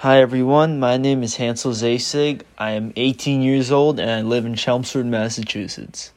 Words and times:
Hi 0.00 0.22
everyone, 0.22 0.80
my 0.80 0.96
name 0.96 1.22
is 1.22 1.36
Hansel 1.36 1.72
Zasig. 1.72 2.40
I 2.56 2.70
am 2.70 2.94
18 2.96 3.42
years 3.42 3.70
old 3.70 4.00
and 4.00 4.10
I 4.10 4.22
live 4.22 4.46
in 4.46 4.54
Chelmsford, 4.54 5.04
Massachusetts. 5.04 6.10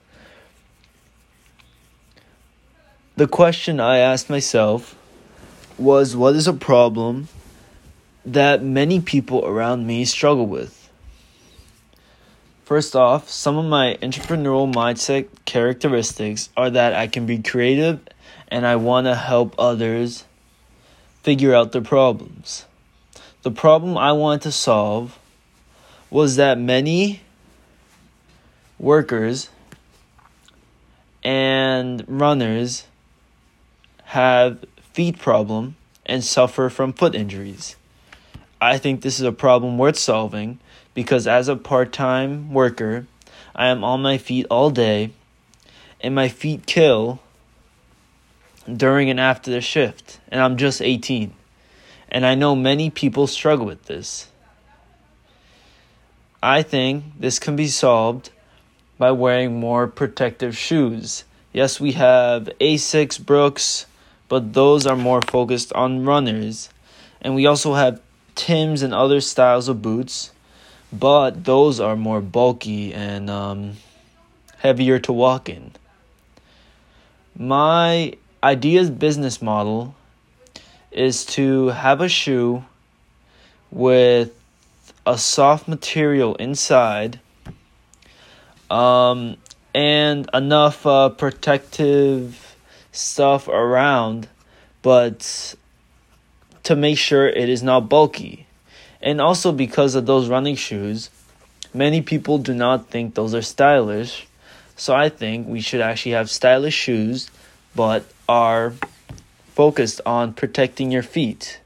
The 3.17 3.27
question 3.27 3.81
I 3.81 3.97
asked 3.97 4.29
myself 4.29 4.95
was 5.77 6.15
what 6.15 6.33
is 6.37 6.47
a 6.47 6.53
problem 6.53 7.27
that 8.25 8.63
many 8.63 9.01
people 9.01 9.45
around 9.45 9.85
me 9.85 10.05
struggle 10.05 10.47
with? 10.47 10.89
First 12.63 12.95
off, 12.95 13.29
some 13.29 13.57
of 13.57 13.65
my 13.65 13.97
entrepreneurial 14.01 14.73
mindset 14.73 15.27
characteristics 15.43 16.47
are 16.55 16.69
that 16.69 16.93
I 16.93 17.07
can 17.07 17.25
be 17.25 17.39
creative 17.39 17.99
and 18.47 18.65
I 18.65 18.77
want 18.77 19.07
to 19.07 19.15
help 19.15 19.53
others 19.59 20.23
figure 21.21 21.53
out 21.53 21.73
their 21.73 21.81
problems. 21.81 22.63
The 23.43 23.51
problem 23.51 23.97
I 23.97 24.13
wanted 24.13 24.43
to 24.43 24.53
solve 24.53 25.19
was 26.09 26.37
that 26.37 26.57
many 26.57 27.19
workers 28.79 29.49
and 31.25 32.05
runners 32.07 32.85
have 34.05 34.63
feet 34.93 35.19
problem 35.19 35.75
and 36.05 36.23
suffer 36.23 36.69
from 36.69 36.93
foot 36.93 37.13
injuries. 37.13 37.75
I 38.61 38.77
think 38.77 39.01
this 39.01 39.19
is 39.19 39.25
a 39.25 39.33
problem 39.33 39.77
worth 39.77 39.97
solving 39.97 40.59
because 40.93 41.27
as 41.27 41.49
a 41.49 41.57
part-time 41.57 42.53
worker, 42.53 43.07
I 43.53 43.67
am 43.67 43.83
on 43.83 44.01
my 44.01 44.17
feet 44.17 44.45
all 44.49 44.69
day 44.69 45.11
and 45.99 46.15
my 46.15 46.29
feet 46.29 46.65
kill 46.65 47.19
during 48.73 49.09
and 49.09 49.19
after 49.19 49.51
the 49.51 49.59
shift 49.59 50.21
and 50.29 50.39
I'm 50.39 50.55
just 50.55 50.81
18. 50.81 51.33
And 52.13 52.27
I 52.27 52.35
know 52.35 52.55
many 52.55 52.91
people 52.91 53.25
struggle 53.25 53.65
with 53.65 53.85
this. 53.85 54.27
I 56.43 56.61
think 56.61 57.05
this 57.19 57.39
can 57.39 57.55
be 57.55 57.67
solved 57.67 58.29
by 58.99 59.11
wearing 59.11 59.59
more 59.59 59.87
protective 59.87 60.55
shoes. 60.55 61.23
Yes, 61.51 61.79
we 61.79 61.93
have 61.93 62.51
Asics, 62.61 63.19
Brooks, 63.19 63.87
but 64.29 64.53
those 64.53 64.85
are 64.85 64.95
more 64.95 65.21
focused 65.23 65.73
on 65.73 66.05
runners. 66.05 66.69
And 67.19 67.33
we 67.33 67.47
also 67.47 67.73
have 67.73 67.99
Tim's 68.35 68.83
and 68.83 68.93
other 68.93 69.19
styles 69.19 69.67
of 69.67 69.81
boots, 69.81 70.31
but 70.91 71.45
those 71.45 71.79
are 71.79 71.95
more 71.95 72.21
bulky 72.21 72.93
and 72.93 73.29
um, 73.29 73.73
heavier 74.57 74.99
to 74.99 75.13
walk 75.13 75.49
in. 75.49 75.71
My 77.35 78.13
idea's 78.43 78.91
business 78.91 79.41
model 79.41 79.95
is 80.93 81.25
to 81.25 81.67
have 81.69 82.01
a 82.01 82.09
shoe 82.09 82.63
with 83.71 84.31
a 85.05 85.17
soft 85.17 85.67
material 85.67 86.35
inside 86.35 87.19
um, 88.69 89.37
and 89.73 90.29
enough 90.33 90.85
uh, 90.85 91.09
protective 91.09 92.55
stuff 92.91 93.47
around, 93.47 94.27
but 94.81 95.55
to 96.63 96.75
make 96.75 96.97
sure 96.97 97.27
it 97.27 97.49
is 97.49 97.63
not 97.63 97.89
bulky. 97.89 98.45
And 99.01 99.19
also 99.19 99.51
because 99.51 99.95
of 99.95 100.05
those 100.05 100.29
running 100.29 100.55
shoes, 100.55 101.09
many 101.73 102.01
people 102.01 102.37
do 102.37 102.53
not 102.53 102.87
think 102.89 103.15
those 103.15 103.35
are 103.35 103.41
stylish. 103.41 104.27
So 104.75 104.95
I 104.95 105.09
think 105.09 105.47
we 105.47 105.59
should 105.59 105.81
actually 105.81 106.13
have 106.13 106.29
stylish 106.29 106.73
shoes, 106.73 107.29
but 107.75 108.05
are 108.29 108.73
focused 109.55 110.01
on 110.05 110.33
protecting 110.33 110.91
your 110.91 111.03
feet. 111.03 111.59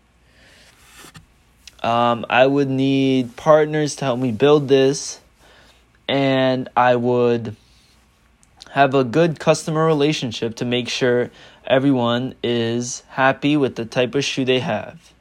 Um, 1.82 2.26
I 2.30 2.48
would 2.48 2.70
need 2.70 3.36
partners 3.38 3.96
to 3.98 4.06
help 4.06 4.20
me 4.20 4.32
build 4.32 4.68
this, 4.68 5.20
and 6.08 6.68
I 6.76 6.96
would 6.96 7.56
have 8.72 8.94
a 8.94 9.04
good 9.04 9.40
customer 9.40 9.86
relationship 9.86 10.56
to 10.56 10.66
make 10.66 10.90
sure 10.90 11.32
everyone 11.66 12.36
is 12.44 13.04
happy 13.10 13.56
with 13.56 13.76
the 13.76 13.86
type 13.86 14.16
of 14.16 14.24
shoe 14.24 14.46
they 14.46 14.60
have. 14.60 15.14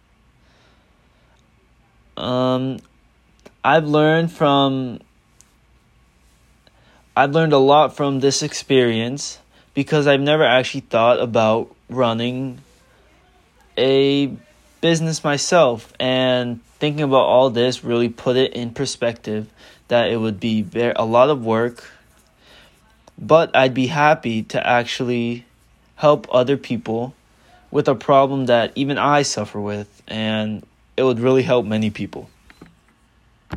Um, 2.16 2.78
I've 3.62 3.86
learned 3.86 4.32
from 4.32 5.00
I've 7.14 7.32
learned 7.32 7.52
a 7.52 7.58
lot 7.58 7.96
from 7.96 8.20
this 8.20 8.42
experience 8.42 9.38
because 9.74 10.06
I've 10.06 10.20
never 10.20 10.44
actually 10.44 10.80
thought 10.80 11.20
about 11.20 11.75
running 11.88 12.58
a 13.78 14.34
business 14.80 15.22
myself 15.24 15.92
and 15.98 16.62
thinking 16.78 17.02
about 17.02 17.26
all 17.26 17.50
this 17.50 17.84
really 17.84 18.08
put 18.08 18.36
it 18.36 18.52
in 18.52 18.70
perspective 18.70 19.48
that 19.88 20.10
it 20.10 20.16
would 20.16 20.40
be 20.40 20.66
a 20.96 21.04
lot 21.04 21.30
of 21.30 21.44
work 21.44 21.84
but 23.18 23.54
I'd 23.56 23.74
be 23.74 23.86
happy 23.86 24.42
to 24.44 24.66
actually 24.66 25.44
help 25.96 26.26
other 26.30 26.56
people 26.56 27.14
with 27.70 27.88
a 27.88 27.94
problem 27.94 28.46
that 28.46 28.72
even 28.74 28.98
I 28.98 29.22
suffer 29.22 29.60
with 29.60 30.02
and 30.06 30.64
it 30.96 31.02
would 31.02 31.18
really 31.18 31.42
help 31.42 31.66
many 31.66 31.90
people. 31.90 32.30